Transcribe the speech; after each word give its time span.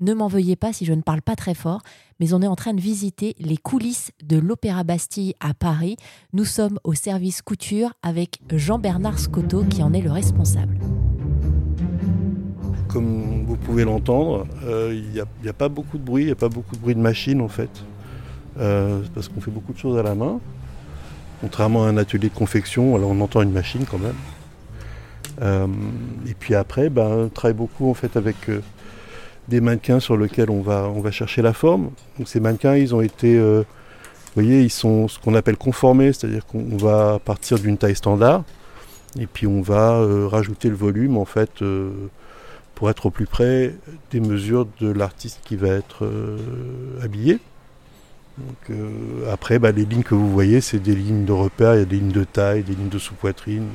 Ne 0.00 0.14
m'en 0.14 0.28
veuillez 0.28 0.54
pas 0.54 0.72
si 0.72 0.84
je 0.84 0.92
ne 0.92 1.02
parle 1.02 1.22
pas 1.22 1.34
très 1.34 1.54
fort, 1.54 1.82
mais 2.20 2.32
on 2.32 2.40
est 2.40 2.46
en 2.46 2.54
train 2.54 2.72
de 2.72 2.80
visiter 2.80 3.34
les 3.40 3.56
coulisses 3.56 4.12
de 4.22 4.38
l'Opéra 4.38 4.84
Bastille 4.84 5.34
à 5.40 5.54
Paris. 5.54 5.96
Nous 6.32 6.44
sommes 6.44 6.78
au 6.84 6.94
service 6.94 7.42
couture 7.42 7.94
avec 8.04 8.38
Jean-Bernard 8.52 9.18
Scotto 9.18 9.64
qui 9.64 9.82
en 9.82 9.92
est 9.92 10.00
le 10.00 10.12
responsable. 10.12 10.78
Comme 12.86 13.44
vous 13.44 13.56
pouvez 13.56 13.84
l'entendre, 13.84 14.46
euh, 14.62 14.94
il 14.94 15.10
n'y 15.42 15.48
a, 15.48 15.52
pas 15.52 15.68
beaucoup 15.68 15.98
de 15.98 16.04
bruit, 16.04 16.22
il 16.22 16.26
n'y 16.26 16.32
a 16.32 16.36
pas 16.36 16.48
beaucoup 16.48 16.76
de 16.76 16.80
bruit 16.80 16.94
de 16.94 17.00
machine 17.00 17.40
en 17.40 17.48
fait. 17.48 17.82
Euh, 18.60 19.02
parce 19.16 19.26
qu'on 19.26 19.40
fait 19.40 19.50
beaucoup 19.50 19.72
de 19.72 19.78
choses 19.78 19.98
à 19.98 20.04
la 20.04 20.14
main. 20.14 20.38
Contrairement 21.40 21.86
à 21.86 21.88
un 21.88 21.96
atelier 21.96 22.28
de 22.28 22.34
confection, 22.34 22.94
alors 22.94 23.10
on 23.10 23.20
entend 23.20 23.42
une 23.42 23.50
machine 23.50 23.84
quand 23.84 23.98
même. 23.98 24.14
Euh, 25.42 25.66
et 26.28 26.34
puis 26.34 26.54
après, 26.54 26.88
ben, 26.88 27.08
on 27.08 27.28
travaille 27.30 27.56
beaucoup 27.56 27.90
en 27.90 27.94
fait 27.94 28.16
avec 28.16 28.36
des 29.48 29.60
mannequins 29.60 30.00
sur 30.00 30.16
lesquels 30.16 30.50
on 30.50 30.62
va, 30.62 31.10
chercher 31.10 31.42
la 31.42 31.52
forme. 31.52 31.90
Ces 32.24 32.40
mannequins, 32.40 32.76
ils 32.76 32.94
ont 32.94 33.00
été, 33.00 33.38
vous 33.38 33.64
voyez, 34.34 34.62
ils 34.62 34.70
sont 34.70 35.08
ce 35.08 35.18
qu'on 35.18 35.34
appelle 35.34 35.56
conformés, 35.56 36.12
c'est-à-dire 36.12 36.46
qu'on 36.46 36.76
va 36.76 37.18
partir 37.18 37.58
d'une 37.58 37.78
taille 37.78 37.96
standard 37.96 38.44
et 39.18 39.26
puis 39.26 39.46
on 39.46 39.62
va 39.62 40.06
rajouter 40.28 40.68
le 40.68 40.76
volume 40.76 41.16
en 41.16 41.24
fait 41.24 41.62
pour 42.78 42.90
être 42.90 43.06
au 43.06 43.10
plus 43.10 43.26
près 43.26 43.74
des 44.12 44.20
mesures 44.20 44.68
de 44.80 44.88
l'artiste 44.92 45.40
qui 45.44 45.56
va 45.56 45.66
être 45.66 46.04
euh, 46.04 46.38
habillé. 47.02 47.40
Euh, 48.70 49.32
après, 49.32 49.58
bah, 49.58 49.72
les 49.72 49.84
lignes 49.84 50.04
que 50.04 50.14
vous 50.14 50.30
voyez, 50.30 50.60
c'est 50.60 50.78
des 50.78 50.94
lignes 50.94 51.24
de 51.24 51.32
repère, 51.32 51.74
il 51.74 51.78
y 51.78 51.82
a 51.82 51.86
des 51.86 51.96
lignes 51.96 52.12
de 52.12 52.22
taille, 52.22 52.62
des 52.62 52.76
lignes 52.76 52.88
de 52.88 53.00
sous-poitrine. 53.00 53.66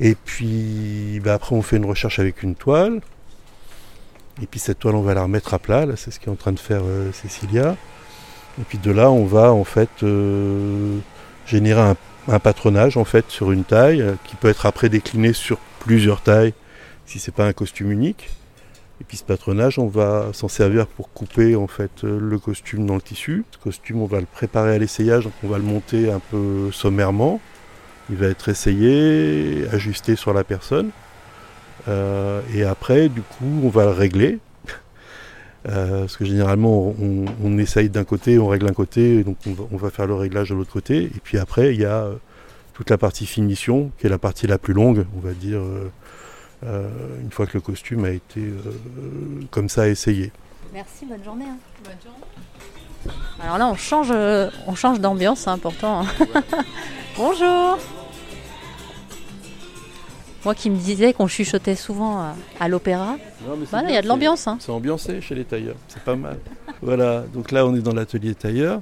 Et 0.00 0.14
puis 0.14 1.18
bah, 1.24 1.32
après, 1.32 1.56
on 1.56 1.62
fait 1.62 1.78
une 1.78 1.86
recherche 1.86 2.18
avec 2.18 2.42
une 2.42 2.56
toile. 2.56 3.00
Et 4.42 4.46
puis 4.46 4.60
cette 4.60 4.78
toile, 4.78 4.94
on 4.94 5.02
va 5.02 5.14
la 5.14 5.22
remettre 5.22 5.54
à 5.54 5.58
plat. 5.58 5.86
C'est 5.96 6.10
ce 6.10 6.20
qu'est 6.20 6.30
en 6.30 6.36
train 6.36 6.52
de 6.52 6.58
faire 6.58 6.82
euh, 6.84 7.12
Cécilia. 7.12 7.76
Et 8.60 8.64
puis 8.64 8.78
de 8.78 8.90
là, 8.90 9.10
on 9.10 9.24
va 9.24 9.52
en 9.52 9.64
fait 9.64 9.88
générer 11.46 11.80
un, 12.28 12.38
patronage 12.40 12.96
en 12.96 13.04
fait 13.04 13.24
sur 13.28 13.52
une 13.52 13.64
taille 13.64 14.04
qui 14.24 14.36
peut 14.36 14.48
être 14.48 14.66
après 14.66 14.88
décliné 14.88 15.32
sur 15.32 15.58
plusieurs 15.78 16.20
tailles 16.20 16.52
si 17.06 17.18
c'est 17.18 17.32
pas 17.32 17.46
un 17.46 17.52
costume 17.52 17.90
unique. 17.90 18.28
Et 19.00 19.04
puis 19.04 19.16
ce 19.16 19.24
patronage, 19.24 19.78
on 19.78 19.86
va 19.86 20.30
s'en 20.32 20.48
servir 20.48 20.88
pour 20.88 21.12
couper 21.12 21.54
en 21.54 21.68
fait 21.68 22.02
le 22.02 22.38
costume 22.38 22.84
dans 22.84 22.96
le 22.96 23.00
tissu. 23.00 23.44
Ce 23.52 23.58
costume, 23.58 24.02
on 24.02 24.06
va 24.06 24.20
le 24.20 24.26
préparer 24.26 24.74
à 24.74 24.78
l'essayage, 24.78 25.24
donc 25.24 25.32
on 25.44 25.48
va 25.48 25.58
le 25.58 25.64
monter 25.64 26.10
un 26.10 26.18
peu 26.18 26.70
sommairement. 26.72 27.40
Il 28.10 28.16
va 28.16 28.26
être 28.26 28.48
essayé, 28.48 29.66
ajusté 29.72 30.16
sur 30.16 30.32
la 30.32 30.42
personne. 30.42 30.90
Euh, 31.86 32.40
et 32.54 32.64
après, 32.64 33.08
du 33.08 33.22
coup, 33.22 33.60
on 33.62 33.68
va 33.68 33.84
le 33.84 33.90
régler. 33.90 34.38
Euh, 35.68 36.00
parce 36.00 36.16
que 36.16 36.24
généralement, 36.24 36.94
on, 37.42 37.58
essaye 37.58 37.90
d'un 37.90 38.04
côté, 38.04 38.38
on 38.38 38.46
règle 38.48 38.68
un 38.68 38.72
côté, 38.72 39.22
donc 39.24 39.36
on 39.70 39.76
va, 39.76 39.90
faire 39.90 40.06
le 40.06 40.14
réglage 40.14 40.50
de 40.50 40.54
l'autre 40.54 40.72
côté. 40.72 41.04
Et 41.04 41.20
puis 41.22 41.36
après, 41.36 41.74
il 41.74 41.80
y 41.80 41.84
a 41.84 42.08
toute 42.72 42.90
la 42.90 42.96
partie 42.96 43.26
finition, 43.26 43.90
qui 43.98 44.06
est 44.06 44.10
la 44.10 44.18
partie 44.18 44.46
la 44.46 44.56
plus 44.56 44.72
longue, 44.72 45.04
on 45.16 45.20
va 45.20 45.32
dire 45.32 45.58
euh, 45.58 45.90
euh, 46.66 46.88
une 47.22 47.30
fois 47.30 47.46
que 47.46 47.54
le 47.54 47.60
costume 47.60 48.04
a 48.04 48.10
été 48.10 48.40
euh, 48.40 49.42
comme 49.50 49.68
ça 49.68 49.88
essayé. 49.88 50.32
Merci, 50.72 51.06
bonne 51.06 51.22
journée. 51.22 51.44
Hein. 51.44 51.58
Bonne 51.84 51.92
journée. 52.04 53.16
Alors 53.40 53.58
là, 53.58 53.68
on 53.68 53.76
change, 53.76 54.08
euh, 54.10 54.50
on 54.66 54.74
change 54.74 55.00
d'ambiance, 55.00 55.40
c'est 55.40 55.50
important. 55.50 56.00
Hein. 56.00 56.06
Bonjour. 57.16 57.78
Moi 60.44 60.54
qui 60.54 60.70
me 60.70 60.76
disais 60.76 61.12
qu'on 61.12 61.26
chuchotait 61.26 61.74
souvent 61.74 62.34
à, 62.60 62.68
l'opéra, 62.68 63.16
bah 63.72 63.82
il 63.88 63.94
y 63.94 63.96
a 63.96 64.02
de 64.02 64.06
l'ambiance. 64.06 64.46
Hein. 64.46 64.58
C'est 64.60 64.70
ambiancé 64.70 65.20
chez 65.20 65.34
les 65.34 65.44
tailleurs, 65.44 65.76
c'est 65.88 66.02
pas 66.02 66.16
mal. 66.16 66.38
voilà, 66.80 67.24
donc 67.32 67.50
là 67.50 67.66
on 67.66 67.74
est 67.74 67.80
dans 67.80 67.94
l'atelier 67.94 68.34
tailleur. 68.34 68.80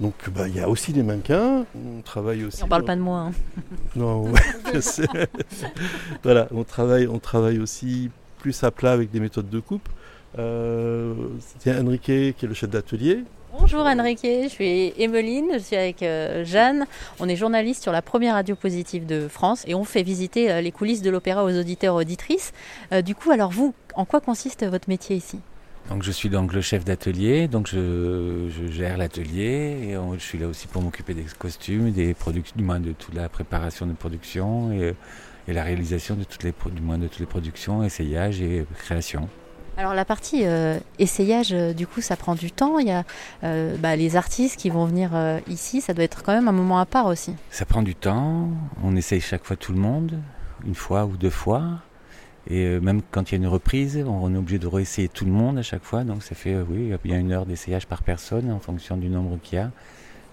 Donc 0.00 0.14
bah, 0.30 0.46
il 0.46 0.54
y 0.54 0.60
a 0.60 0.68
aussi 0.68 0.92
des 0.92 1.02
mannequins. 1.02 1.66
On 1.74 2.00
travaille 2.02 2.44
aussi. 2.44 2.62
On 2.62 2.68
parle 2.68 2.84
pas 2.84 2.94
de 2.94 3.00
moi. 3.00 3.18
Hein. 3.18 3.32
Non, 3.96 4.32
je 4.74 4.80
sais. 4.80 5.08
voilà, 6.22 6.46
on 6.52 6.62
travaille, 6.62 7.08
on 7.08 7.18
travaille 7.18 7.58
aussi 7.58 8.10
plus 8.38 8.62
à 8.62 8.70
plat 8.70 8.92
avec 8.92 9.10
des 9.10 9.18
méthodes 9.18 9.50
de 9.50 9.60
coupe. 9.60 9.88
Euh, 10.38 11.14
c'est 11.58 11.76
Enrique 11.76 12.02
qui 12.02 12.12
est 12.12 12.42
le 12.42 12.54
chef 12.54 12.70
d'atelier. 12.70 13.24
Bonjour 13.50 13.86
Enrique, 13.86 14.20
je 14.24 14.48
suis 14.48 14.92
Emeline, 14.98 15.52
je 15.54 15.58
suis 15.58 15.76
avec 15.76 16.02
euh, 16.02 16.44
Jeanne. 16.44 16.84
On 17.18 17.26
est 17.30 17.36
journaliste 17.36 17.82
sur 17.82 17.92
la 17.92 18.02
première 18.02 18.34
radio 18.34 18.54
positive 18.54 19.06
de 19.06 19.26
France 19.26 19.64
et 19.66 19.74
on 19.74 19.84
fait 19.84 20.02
visiter 20.02 20.52
euh, 20.52 20.60
les 20.60 20.70
coulisses 20.70 21.00
de 21.00 21.08
l'opéra 21.08 21.44
aux 21.44 21.58
auditeurs 21.58 21.94
et 21.94 22.02
auditrices. 22.02 22.52
du 23.02 23.14
coup, 23.14 23.30
alors 23.30 23.50
vous, 23.50 23.72
en 23.94 24.04
quoi 24.04 24.20
consiste 24.20 24.66
votre 24.66 24.90
métier 24.90 25.16
ici? 25.16 25.40
Donc 25.88 26.02
je 26.02 26.12
suis 26.12 26.28
donc 26.28 26.52
le 26.52 26.60
chef 26.60 26.84
d'atelier, 26.84 27.48
donc 27.48 27.68
je, 27.68 28.50
gère 28.70 28.98
l'atelier 28.98 29.92
et 29.92 29.94
je 29.94 30.22
suis 30.22 30.36
là 30.36 30.46
aussi 30.46 30.66
pour 30.66 30.82
m'occuper 30.82 31.14
des 31.14 31.24
costumes, 31.38 31.90
des 31.90 32.12
productions, 32.12 32.54
du 32.54 32.62
moins 32.62 32.80
de 32.80 32.92
toute 32.92 33.14
la 33.14 33.30
préparation 33.30 33.86
de 33.86 33.94
production 33.94 34.72
et, 34.72 34.94
la 35.50 35.62
réalisation 35.62 36.14
de 36.14 36.24
toutes 36.24 36.42
les, 36.42 36.52
du 36.72 36.82
moins 36.82 36.98
de 36.98 37.08
toutes 37.08 37.20
les 37.20 37.26
productions, 37.26 37.82
essayages 37.82 38.42
et 38.42 38.66
création. 38.76 39.30
Alors 39.78 39.94
la 39.94 40.04
partie 40.04 40.40
euh, 40.44 40.76
essayage, 40.98 41.52
euh, 41.52 41.72
du 41.72 41.86
coup, 41.86 42.00
ça 42.00 42.16
prend 42.16 42.34
du 42.34 42.50
temps. 42.50 42.80
Il 42.80 42.88
y 42.88 42.90
a 42.90 43.04
euh, 43.44 43.76
bah, 43.78 43.94
les 43.94 44.16
artistes 44.16 44.58
qui 44.58 44.70
vont 44.70 44.86
venir 44.86 45.12
ici, 45.46 45.80
ça 45.80 45.94
doit 45.94 46.02
être 46.02 46.24
quand 46.24 46.32
même 46.32 46.48
un 46.48 46.52
moment 46.52 46.80
à 46.80 46.84
part 46.84 47.06
aussi. 47.06 47.36
Ça 47.50 47.64
prend 47.64 47.82
du 47.82 47.94
temps. 47.94 48.48
On 48.82 48.96
essaye 48.96 49.20
chaque 49.20 49.44
fois 49.44 49.54
tout 49.54 49.72
le 49.72 49.78
monde, 49.78 50.18
une 50.66 50.74
fois 50.74 51.06
ou 51.06 51.16
deux 51.16 51.30
fois. 51.30 51.62
Et 52.50 52.80
même 52.80 53.02
quand 53.12 53.30
il 53.30 53.34
y 53.34 53.36
a 53.36 53.38
une 53.38 53.46
reprise, 53.46 54.02
on 54.04 54.34
est 54.34 54.38
obligé 54.38 54.58
de 54.58 54.66
réessayer 54.66 55.08
tout 55.08 55.26
le 55.26 55.30
monde 55.30 55.58
à 55.58 55.62
chaque 55.62 55.84
fois. 55.84 56.02
Donc 56.02 56.24
ça 56.24 56.34
fait, 56.34 56.56
oui, 56.56 56.92
il 57.04 57.10
y 57.10 57.14
a 57.14 57.18
une 57.18 57.30
heure 57.30 57.46
d'essayage 57.46 57.86
par 57.86 58.02
personne 58.02 58.50
en 58.50 58.58
fonction 58.58 58.96
du 58.96 59.08
nombre 59.08 59.38
qu'il 59.40 59.58
y 59.58 59.62
a. 59.62 59.70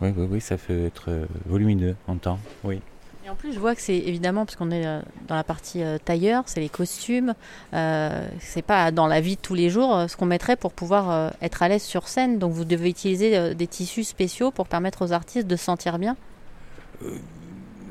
Oui, 0.02 0.12
oui, 0.18 0.28
oui, 0.32 0.42
ça 0.42 0.58
peut 0.58 0.86
être 0.86 1.28
volumineux 1.46 1.96
en 2.08 2.16
temps, 2.16 2.40
oui. 2.64 2.82
Et 3.26 3.30
en 3.30 3.36
plus, 3.36 3.54
je 3.54 3.60
vois 3.60 3.74
que 3.74 3.82
c'est 3.82 3.98
évidemment, 3.98 4.46
parce 4.46 4.56
qu'on 4.56 4.70
est 4.70 4.86
dans 5.28 5.36
la 5.36 5.44
partie 5.44 5.82
tailleur, 6.06 6.44
c'est 6.46 6.60
les 6.60 6.70
costumes, 6.70 7.34
euh, 7.74 8.28
c'est 8.40 8.62
pas 8.62 8.92
dans 8.92 9.08
la 9.08 9.20
vie 9.20 9.36
de 9.36 9.42
tous 9.42 9.56
les 9.56 9.72
jours 9.72 10.06
ce 10.08 10.16
qu'on 10.16 10.28
mettrait 10.28 10.56
pour 10.56 10.72
pouvoir 10.74 11.34
être 11.42 11.64
à 11.64 11.68
l'aise 11.68 11.82
sur 11.82 12.08
scène. 12.08 12.38
Donc 12.38 12.54
vous 12.54 12.66
devez 12.66 12.90
utiliser 12.90 13.56
des 13.56 13.68
tissus 13.68 14.04
spéciaux 14.04 14.52
pour 14.52 14.68
permettre 14.68 15.04
aux 15.04 15.12
artistes 15.12 15.48
de 15.48 15.56
se 15.56 15.64
sentir 15.64 15.98
bien 15.98 16.16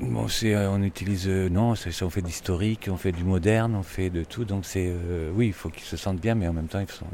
Bon, 0.00 0.26
euh, 0.42 0.68
on 0.72 0.82
utilise, 0.82 1.28
euh, 1.28 1.48
non, 1.48 1.72
on 1.72 2.10
fait 2.10 2.22
d'historique, 2.22 2.88
on 2.90 2.96
fait 2.96 3.12
du 3.12 3.22
moderne, 3.22 3.76
on 3.76 3.84
fait 3.84 4.10
de 4.10 4.24
tout. 4.24 4.44
Donc 4.44 4.64
c'est, 4.64 4.88
euh, 4.88 5.30
oui, 5.34 5.46
il 5.46 5.52
faut 5.52 5.68
qu'ils 5.68 5.84
se 5.84 5.96
sentent 5.96 6.20
bien, 6.20 6.34
mais 6.34 6.48
en 6.48 6.52
même 6.52 6.66
temps, 6.66 6.80
ils 6.80 6.90
sont, 6.90 7.06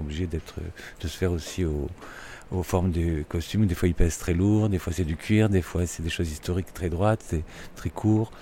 obligés 0.00 0.26
d'être, 0.26 0.54
de 1.00 1.08
se 1.08 1.16
faire 1.16 1.30
aussi 1.30 1.64
aux 1.64 2.62
formes 2.62 2.90
des 2.90 3.26
costumes. 3.28 3.66
Des 3.66 3.74
fois, 3.74 3.88
ils 3.88 3.94
pèsent 3.94 4.18
très 4.18 4.32
lourd, 4.32 4.70
des 4.70 4.78
fois 4.78 4.92
c'est 4.94 5.04
du 5.04 5.16
cuir, 5.16 5.50
des 5.50 5.62
fois 5.62 5.86
c'est 5.86 6.02
des 6.02 6.10
choses 6.10 6.30
historiques 6.30 6.72
très 6.72 6.88
droites, 6.88 7.34
très 7.76 7.90
court, 7.90 8.32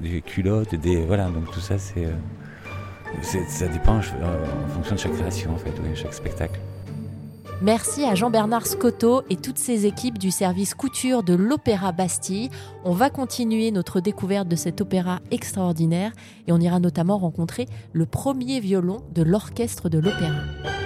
des, 0.00 0.20
culottes, 0.20 0.74
des, 0.74 0.96
voilà. 0.96 1.30
Donc 1.30 1.50
tout 1.52 1.60
ça, 1.60 1.78
c'est, 1.78 2.06
ça 3.48 3.68
dépend 3.68 3.98
en 3.98 4.68
fonction 4.74 4.94
de 4.94 5.00
chaque 5.00 5.14
création, 5.14 5.54
en 5.54 5.58
fait, 5.58 5.72
oui, 5.82 5.90
chaque 5.94 6.14
spectacle. 6.14 6.60
Merci 7.62 8.02
à 8.04 8.16
Jean-Bernard 8.16 8.66
Scotto 8.66 9.22
et 9.30 9.36
toutes 9.36 9.58
ses 9.58 9.86
équipes 9.86 10.18
du 10.18 10.32
service 10.32 10.74
couture 10.74 11.22
de 11.22 11.32
l'Opéra 11.32 11.92
Bastille. 11.92 12.50
On 12.84 12.90
va 12.90 13.08
continuer 13.08 13.70
notre 13.70 14.00
découverte 14.00 14.48
de 14.48 14.56
cet 14.56 14.80
opéra 14.80 15.20
extraordinaire 15.30 16.10
et 16.48 16.52
on 16.52 16.58
ira 16.58 16.80
notamment 16.80 17.18
rencontrer 17.18 17.68
le 17.92 18.04
premier 18.04 18.58
violon 18.58 19.04
de 19.14 19.22
l'orchestre 19.22 19.88
de 19.88 20.00
l'opéra. 20.00 20.81